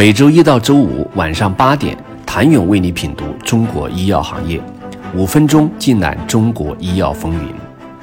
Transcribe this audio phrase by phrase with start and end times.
[0.00, 4.58] 每周一到周五晚上八点，谭勇为你品读中国医药行业，
[5.14, 7.52] 五分钟尽览中国医药风云。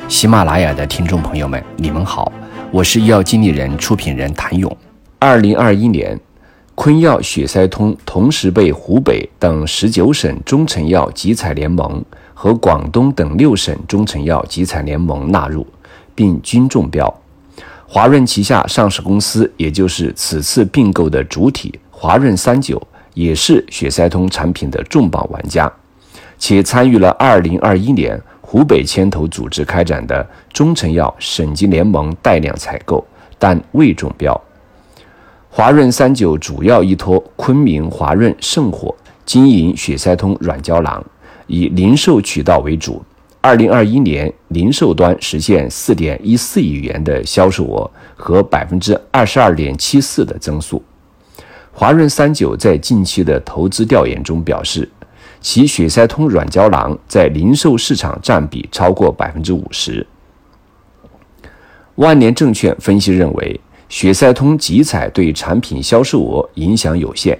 [0.08, 2.32] 喜马拉雅的听众朋友们，你们好，
[2.70, 4.78] 我是医药经理人、出品人谭勇。
[5.18, 6.16] 二零二一年，
[6.76, 12.06] 昆药血塞通同时被湖北等十九省中成药集采联盟
[12.36, 15.66] 和广东等六省中成药集采联盟纳入，
[16.14, 17.12] 并均中标。
[17.90, 22.80] 华润旗下上市公司，也就是此次并购的主体华润三九，
[23.16, 25.72] 也是血塞通产品的重磅玩家，
[26.38, 30.24] 且参与了2021年湖北牵头组织开展的
[30.54, 33.04] 中成药省级联盟带量采购，
[33.40, 34.40] 但未中标。
[35.50, 38.96] 华润三九主要依托昆明华润圣火
[39.26, 41.04] 经营血塞通软胶囊，
[41.48, 43.04] 以零售渠道为主。
[43.42, 50.84] 二零二一年，零售端实现四点一四亿元的销售额和百分之二十二点七四的增速。
[51.80, 54.90] 华润三九在近期的投资调研中表示，
[55.42, 60.04] 其血塞通软胶囊在零售市场占比超过百分之五十。
[61.98, 67.38] 万年证券分析认为，血塞通集采对产品销售额影响有限。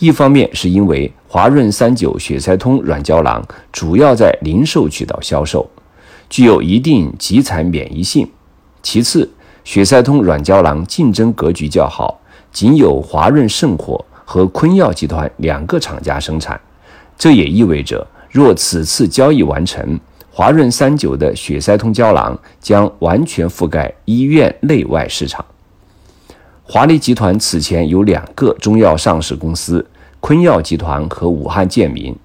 [0.00, 5.64] 一方面是因为华润三九血塞通软胶囊主要在零售渠道销售，
[6.28, 8.26] 具有一定集采免疫性；
[8.82, 9.30] 其次，
[9.62, 12.20] 血塞通软胶囊竞争格局较好，
[12.56, 16.58] 仅有华润圣火和昆药集团两个厂家生产。
[17.18, 25.44] 这也意味着，若此次交易完成，华润三九的血塞通胶囊将完全覆盖医院内外市场。
[26.62, 29.86] 华丽集团此前有两个中药上市公司，
[30.20, 32.16] 昆药集团和武汉健民。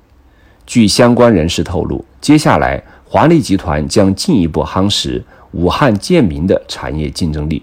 [0.65, 7.61] 据相关人士透露，接下来华丽集团将进一步夯实武汉健民的产业竞争力。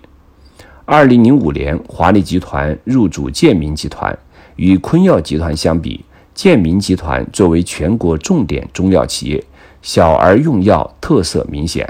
[0.91, 4.19] 二零零五年，华丽集团入主健民集团，
[4.57, 6.03] 与坤药集团相比，
[6.35, 9.45] 健民集团作为全国重点中药企业，
[9.83, 11.87] 小而用药特色明显。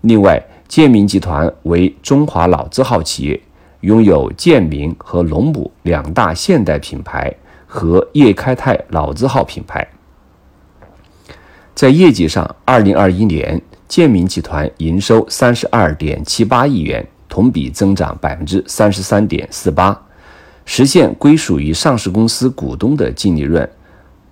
[0.00, 3.40] 另外，健民集团为中华老字号企业。
[3.82, 7.32] 拥有健民和龙母两大现代品牌
[7.66, 9.86] 和叶开泰老字号品牌。
[11.76, 19.94] 在业绩上，二零二一年健民集团营收三十二点七八亿元，同比增长百分之三十三点四八，
[20.64, 23.68] 实现归属于上市公司股东的净利润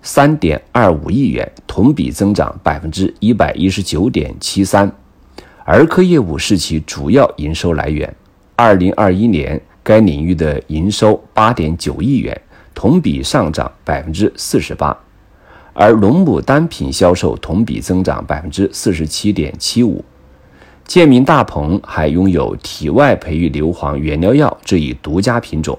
[0.01, 4.91] 三点二五亿元，同比增长百分之一百一十九点七三。
[5.65, 8.11] 儿科业务是其主要营收来源。
[8.55, 12.41] 二零二一年，该领域的营收八点九亿元，
[12.73, 14.97] 同比上涨百分之四十八，
[15.73, 20.03] 而龙母单品销售同比增长百分之四十七点七五。
[20.85, 25.77] 建明大棚还拥有体外培育硫磺原料药这一独家品种，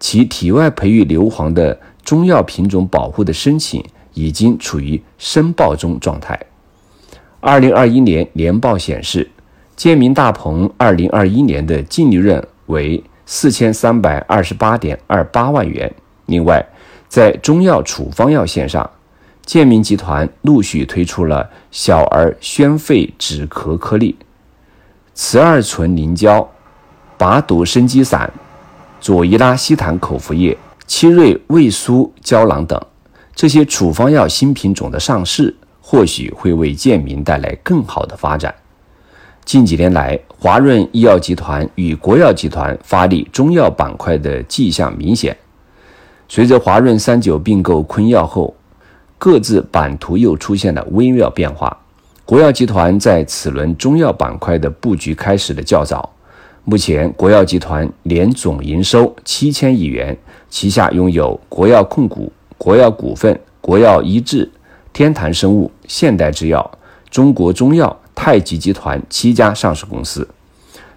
[0.00, 3.84] 其体外培育硫磺的中药品种保护的申请
[4.14, 6.38] 已经处于申报中状态。
[7.40, 9.28] 二零二一年年报显示。
[9.74, 15.92] 建明大棚二零二一年的净利润为四千三百二十八点二八万元。
[16.26, 16.64] 另外，
[17.08, 18.88] 在中药处方药线上，
[19.44, 24.16] 健民集团陆续推出了小儿宣肺止咳颗粒、
[25.14, 26.48] 雌二醇凝胶、
[27.18, 28.32] 拔毒生肌散、
[29.00, 32.80] 左伊拉西坦口服液、七瑞胃舒胶囊等
[33.34, 38.54] 这些处方药新品种的上市，或许会为健民带来更好的发展。
[39.44, 45.36] 近几年来，华润医药集团与国药集团发力中药板块的迹象明显。
[46.28, 48.54] 随着华润三九并购昆药后，
[49.24, 51.78] 各自版图又出现了微妙变化。
[52.24, 56.12] 国药集团在此轮中药板块的布局开始的较早。
[56.64, 60.18] 目前，国药集团年总营收七千亿元，
[60.50, 64.50] 旗下拥有国药控股、国药股份、国药医治、
[64.92, 66.68] 天坛生物、现代制药、
[67.08, 67.96] 中国中药。
[68.16, 70.28] 太极集团七家上市公司，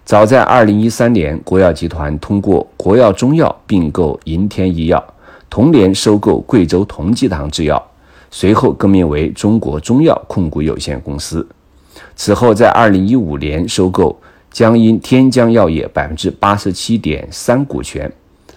[0.04, 5.04] 早在二零一三年，国药集团通过国药中药并购银天医药，
[5.48, 7.82] 同年收购贵州同济堂制药，
[8.38, 11.48] 随后更名为中国中药控股有限公司。
[12.18, 14.20] 此后，在二零一五年收购
[14.52, 18.12] 江阴天江药业百分之八十七点三股权，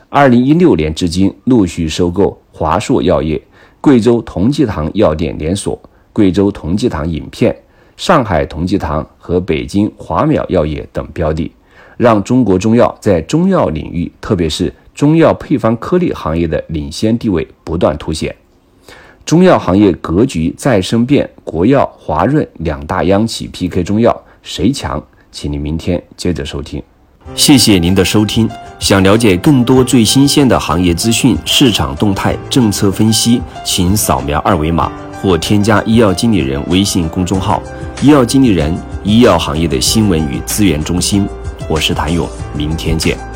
[0.08, 3.40] 二零一六年至今陆续收购华硕药业、
[3.80, 5.80] 贵州同济堂药店连锁、
[6.12, 7.56] 贵州同济堂饮片。
[7.96, 11.52] 上海同济堂和北京华淼药业等标的，
[11.96, 18.34] 让中国中药在中药领域，特别是中药配方颗粒行业的领先地位不断凸显。
[19.28, 25.04] 中药行业格局再生变，国药、华润两大央企 PK 中药，谁强？
[25.30, 26.82] 请您明天接着收听。
[27.34, 28.48] 谢谢您的收听。
[28.78, 34.90] 想了解更多最新鲜的行业资讯、市场动态、政策分析，请扫描二维码
[35.20, 37.62] 或添加医药经理人微信公众号
[38.00, 41.28] “医药经理人”医药行业的新闻与资源中心。
[41.68, 42.26] 我是谭勇，
[42.56, 43.27] 明天见。